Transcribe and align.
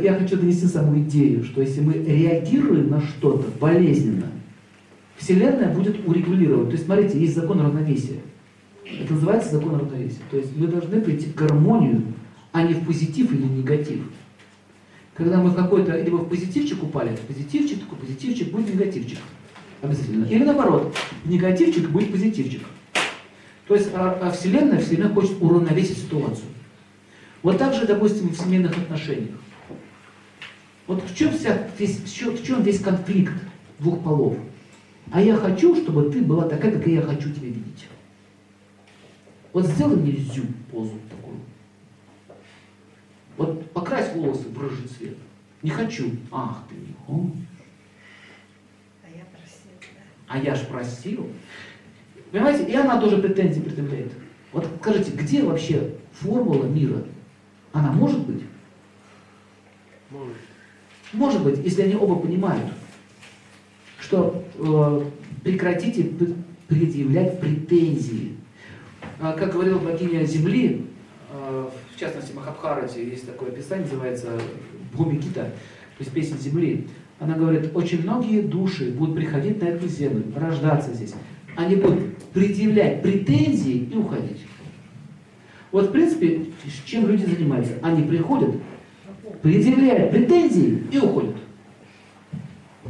Я 0.00 0.14
хочу 0.14 0.38
донести 0.38 0.64
саму 0.68 0.98
идею, 1.00 1.44
что 1.44 1.60
если 1.60 1.82
мы 1.82 1.92
реагируем 1.92 2.88
на 2.88 3.02
что-то 3.02 3.46
болезненно, 3.60 4.26
Вселенная 5.18 5.68
будет 5.74 6.08
урегулировать. 6.08 6.68
То 6.68 6.72
есть, 6.72 6.86
смотрите, 6.86 7.20
есть 7.20 7.34
закон 7.34 7.60
равновесия. 7.60 8.20
Это 8.86 9.12
называется 9.12 9.50
закон 9.50 9.78
равновесия. 9.78 10.22
То 10.30 10.38
есть 10.38 10.56
мы 10.56 10.68
должны 10.68 10.98
прийти 11.02 11.26
в 11.26 11.34
гармонию, 11.34 12.04
а 12.52 12.62
не 12.62 12.72
в 12.72 12.86
позитив 12.86 13.34
или 13.34 13.42
негатив. 13.42 14.00
Когда 15.12 15.42
мы 15.42 15.50
в 15.50 15.54
какой-то, 15.56 16.00
либо 16.00 16.16
в 16.16 16.28
позитивчик 16.30 16.82
упали, 16.82 17.14
позитивчик, 17.28 17.80
такой 17.80 17.98
позитивчик 17.98 18.50
будет 18.50 18.72
негативчик. 18.72 19.18
Обязательно. 19.82 20.24
Или 20.24 20.44
наоборот, 20.44 20.96
негативчик 21.26 21.90
будет 21.90 22.10
позитивчик. 22.10 22.62
То 23.68 23.74
есть 23.74 23.90
а, 23.92 24.18
а 24.22 24.30
Вселенная, 24.30 24.80
Вселенная 24.80 25.12
хочет 25.12 25.36
уравновесить 25.42 25.98
ситуацию. 25.98 26.48
Вот 27.42 27.58
так 27.58 27.74
же, 27.74 27.86
допустим, 27.86 28.30
в 28.30 28.38
семейных 28.38 28.78
отношениях. 28.78 29.36
Вот 30.86 31.02
в 31.02 31.16
чем, 31.16 31.32
вся, 31.32 31.68
весь, 31.78 31.98
в 31.98 32.44
чем, 32.44 32.62
весь 32.62 32.80
конфликт 32.80 33.34
двух 33.78 34.02
полов? 34.02 34.36
А 35.10 35.20
я 35.20 35.36
хочу, 35.36 35.76
чтобы 35.76 36.10
ты 36.10 36.22
была 36.22 36.48
такая, 36.48 36.72
как 36.72 36.86
я 36.86 37.02
хочу 37.02 37.32
тебя 37.32 37.48
видеть. 37.48 37.86
Вот 39.52 39.66
сделай 39.66 39.96
мне 39.96 40.12
зю 40.12 40.44
позу 40.70 40.98
такую. 41.10 41.36
Вот 43.36 43.70
покрась 43.72 44.12
волосы 44.14 44.48
в 44.48 44.60
рыжий 44.60 44.88
цвет. 44.88 45.16
Не 45.62 45.70
хочу. 45.70 46.10
Ах 46.30 46.64
ты 46.68 46.74
не 46.74 46.94
хочешь. 47.06 47.46
А 49.02 49.08
я 49.08 49.24
просила, 49.24 49.74
да. 49.80 50.02
А 50.28 50.38
я 50.38 50.54
ж 50.54 50.66
просил. 50.66 51.28
Понимаете, 52.30 52.64
и 52.70 52.74
она 52.74 53.00
тоже 53.00 53.18
претензии 53.18 53.60
предъявляет. 53.60 54.12
Вот 54.52 54.66
скажите, 54.80 55.12
где 55.12 55.42
вообще 55.42 55.94
формула 56.12 56.64
мира? 56.64 57.04
Она 57.72 57.92
может 57.92 58.26
быть? 58.26 58.42
Может. 60.10 60.36
Может 61.12 61.42
быть, 61.42 61.58
если 61.64 61.82
они 61.82 61.94
оба 61.94 62.16
понимают, 62.16 62.72
что 64.00 64.44
э, 64.58 65.02
прекратите 65.44 66.10
предъявлять 66.68 67.38
претензии. 67.40 68.36
А, 69.20 69.32
как 69.32 69.52
говорила 69.52 69.78
богиня 69.78 70.24
Земли, 70.24 70.86
э, 71.30 71.68
в 71.94 72.00
частности 72.00 72.34
Махабхарате, 72.34 73.04
есть 73.04 73.26
такое 73.26 73.50
описание, 73.50 73.84
называется 73.84 74.40
Бхумикита, 74.92 75.44
то 75.44 76.00
есть 76.00 76.12
песня 76.12 76.36
Земли. 76.36 76.88
Она 77.20 77.34
говорит, 77.34 77.70
очень 77.74 78.02
многие 78.02 78.40
души 78.40 78.90
будут 78.90 79.14
приходить 79.14 79.60
на 79.60 79.66
эту 79.66 79.86
землю, 79.86 80.24
рождаться 80.34 80.92
здесь. 80.92 81.14
Они 81.56 81.76
будут 81.76 82.16
предъявлять 82.32 83.02
претензии 83.02 83.88
и 83.92 83.96
уходить. 83.96 84.40
Вот, 85.70 85.88
в 85.88 85.92
принципе, 85.92 86.46
чем 86.84 87.06
люди 87.06 87.24
занимаются? 87.24 87.74
Они 87.82 88.02
приходят, 88.02 88.56
предъявляют 89.42 90.10
претензии 90.10 90.84
и 90.90 90.98
уходят. 90.98 91.36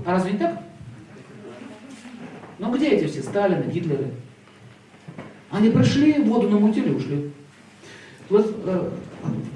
А 0.04 0.12
разве 0.12 0.32
не 0.32 0.38
так? 0.38 0.62
Ну 2.58 2.72
где 2.74 2.90
эти 2.90 3.06
все 3.06 3.22
Сталины, 3.22 3.70
Гитлеры? 3.70 4.10
Они 5.50 5.70
пришли, 5.70 6.22
воду 6.22 6.48
намутили 6.48 6.88
и 6.88 6.94
ушли. 6.94 7.30
Вот 8.30 8.54
э, 8.64 8.90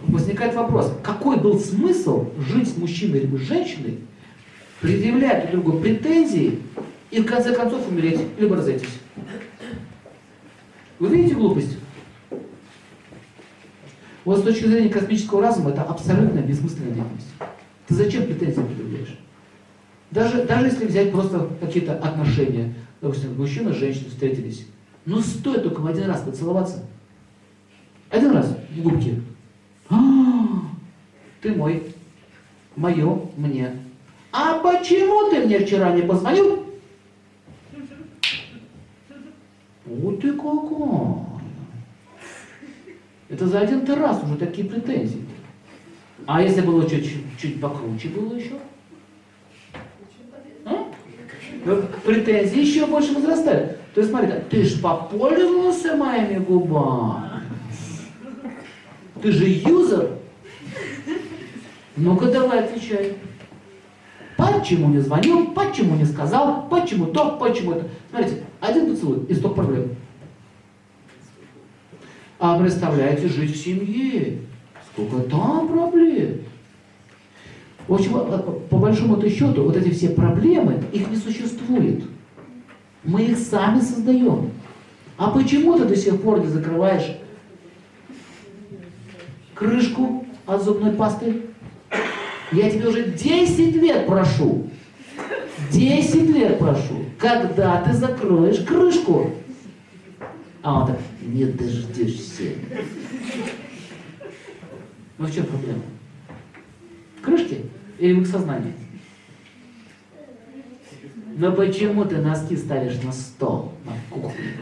возникает 0.08 0.54
вопрос, 0.54 0.92
какой 1.02 1.38
был 1.38 1.58
смысл 1.58 2.30
жить 2.38 2.68
с 2.68 2.76
мужчиной 2.76 3.20
либо 3.20 3.38
с 3.38 3.42
женщиной, 3.42 4.00
предъявлять 4.80 5.50
друг 5.50 5.64
другу 5.64 5.80
претензии 5.80 6.58
и 7.10 7.20
в 7.22 7.26
конце 7.26 7.54
концов 7.54 7.88
умереть, 7.88 8.20
либо 8.38 8.56
разойтись? 8.56 8.98
Вы 10.98 11.08
видите 11.08 11.34
глупость? 11.34 11.78
Вот 14.26 14.40
с 14.40 14.42
точки 14.42 14.64
зрения 14.64 14.88
космического 14.88 15.40
разума 15.40 15.70
это 15.70 15.82
абсолютно 15.82 16.40
бессмысленная 16.40 16.90
деятельность. 16.90 17.28
Ты 17.86 17.94
зачем 17.94 18.24
претензии 18.24 18.60
предъявляешь? 18.60 19.16
Даже, 20.10 20.42
даже 20.42 20.66
если 20.66 20.84
взять 20.84 21.12
просто 21.12 21.48
какие-то 21.60 21.94
отношения, 21.94 22.74
допустим, 23.00 23.36
мужчина 23.36 23.72
с 23.72 23.76
женщиной 23.76 24.10
встретились, 24.10 24.66
ну 25.04 25.20
стоит 25.20 25.62
только 25.62 25.78
в 25.80 25.86
один 25.86 26.06
раз 26.06 26.22
поцеловаться. 26.22 26.84
Один 28.10 28.32
раз 28.32 28.52
в 28.74 28.82
губки. 28.82 29.22
А, 29.88 29.94
ты 31.40 31.54
мой, 31.54 31.84
мое, 32.74 33.20
мне. 33.36 33.76
А 34.32 34.58
почему 34.58 35.30
ты 35.30 35.46
мне 35.46 35.60
вчера 35.60 35.92
не 35.92 36.02
позвонил? 36.02 36.66
Вот 39.84 40.20
ты 40.20 40.32
какая. 40.32 41.35
Это 43.28 43.46
за 43.46 43.60
один 43.60 43.84
ты 43.84 43.94
раз 43.94 44.22
уже 44.22 44.36
такие 44.36 44.68
претензии. 44.68 45.24
А 46.26 46.42
если 46.42 46.60
было 46.60 46.88
чуть, 46.88 47.12
чуть 47.40 47.60
покруче 47.60 48.08
было 48.08 48.34
еще? 48.34 48.54
А? 50.64 50.86
Претензии 52.04 52.60
еще 52.60 52.86
больше 52.86 53.14
возрастают. 53.14 53.78
То 53.94 54.00
есть 54.00 54.10
смотри, 54.10 54.32
ты 54.50 54.62
же 54.64 54.78
попользовался 54.78 55.96
моими 55.96 56.38
губами. 56.38 57.42
Ты 59.22 59.32
же 59.32 59.48
юзер. 59.48 60.10
Ну-ка 61.96 62.26
давай 62.26 62.64
отвечай. 62.64 63.16
Почему 64.36 64.88
не 64.90 64.98
звонил, 64.98 65.52
почему 65.52 65.96
не 65.96 66.04
сказал, 66.04 66.68
почему 66.68 67.06
то, 67.06 67.38
почему 67.40 67.72
это. 67.72 67.88
Смотрите, 68.10 68.42
один 68.60 68.90
поцелуй 68.90 69.24
и 69.24 69.34
столько 69.34 69.56
проблем. 69.56 69.96
А 72.38 72.58
представляете, 72.58 73.28
жить 73.28 73.56
в 73.56 73.62
семье. 73.62 74.40
Сколько 74.92 75.28
там 75.28 75.68
проблем. 75.68 76.40
В 77.88 77.94
общем, 77.94 78.16
а, 78.16 78.38
по 78.68 78.76
большому 78.78 79.20
счету, 79.28 79.62
вот 79.62 79.76
эти 79.76 79.90
все 79.90 80.10
проблемы, 80.10 80.82
их 80.92 81.08
не 81.08 81.16
существует. 81.16 82.04
Мы 83.04 83.22
их 83.22 83.38
сами 83.38 83.80
создаем. 83.80 84.50
А 85.16 85.30
почему 85.30 85.78
ты 85.78 85.84
до 85.84 85.96
сих 85.96 86.20
пор 86.20 86.40
не 86.40 86.48
закрываешь 86.48 87.16
крышку 89.54 90.26
от 90.46 90.62
зубной 90.62 90.92
пасты? 90.92 91.42
Я 92.52 92.70
тебе 92.70 92.88
уже 92.88 93.04
10 93.12 93.76
лет 93.76 94.06
прошу. 94.06 94.68
10 95.70 96.30
лет 96.30 96.58
прошу. 96.58 97.04
Когда 97.18 97.80
ты 97.82 97.94
закроешь 97.94 98.58
крышку? 98.58 99.30
А 100.66 100.80
он 100.80 100.86
так, 100.88 100.98
не 101.22 101.44
дождешься. 101.44 102.54
Ну 105.16 105.26
в 105.26 105.32
чем 105.32 105.46
проблема? 105.46 105.82
Крышке 107.22 107.66
или 108.00 108.14
в 108.14 108.22
их 108.22 108.26
сознании? 108.26 108.74
Но 111.36 111.52
почему 111.52 112.04
ты 112.04 112.16
носки 112.16 112.56
ставишь 112.56 113.00
на 113.04 113.12
стол, 113.12 113.74
на 113.84 113.92
кухне? 114.10 114.56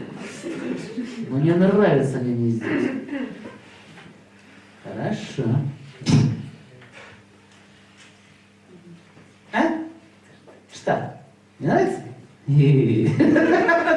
Мне 1.27 1.55
нравятся 1.55 2.19
они 2.19 2.35
не 2.35 2.49
здесь. 2.51 2.91
Хорошо. 4.83 5.43
А? 9.51 9.63
Что? 10.71 11.19
Не 11.57 11.65
нравится? 11.65 12.03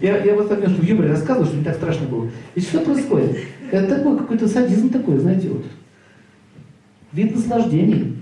Я, 0.00 0.24
я 0.24 0.34
вот 0.34 0.48
так 0.48 0.60
между 0.60 0.82
в 0.82 0.84
юморе 0.84 1.10
рассказывал, 1.10 1.46
что 1.46 1.56
не 1.56 1.64
так 1.64 1.76
страшно 1.76 2.06
было. 2.06 2.30
И 2.54 2.60
что 2.60 2.80
происходит? 2.80 3.38
Это 3.70 3.96
такой 3.96 4.18
какой-то 4.18 4.48
садизм 4.48 4.90
такой, 4.90 5.18
знаете, 5.18 5.48
вот. 5.48 5.64
Вид 7.12 7.34
наслаждений. 7.34 8.16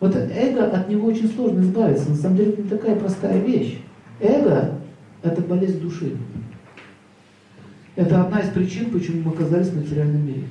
Вот 0.00 0.16
эго, 0.16 0.64
от 0.66 0.88
него 0.88 1.08
очень 1.08 1.28
сложно 1.28 1.60
избавиться. 1.60 2.10
На 2.10 2.16
самом 2.16 2.36
деле 2.36 2.52
это 2.52 2.62
не 2.62 2.68
такая 2.68 2.96
простая 2.96 3.38
вещь. 3.40 3.78
Эго– 4.20 4.80
это 5.22 5.42
болезнь 5.42 5.80
души. 5.80 6.16
Это 7.94 8.22
одна 8.22 8.40
из 8.40 8.48
причин, 8.48 8.90
почему 8.90 9.22
мы 9.22 9.32
оказались 9.32 9.68
в 9.68 9.76
материальном 9.76 10.26
мире. 10.26 10.44